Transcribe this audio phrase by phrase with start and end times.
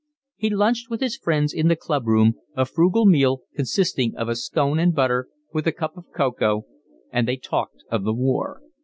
[0.35, 4.35] He lunched with his friends in the club room, a frugal meal consisting of a
[4.35, 6.63] scone and butter, with a cup of cocoa,
[7.13, 8.61] and they talked of the war.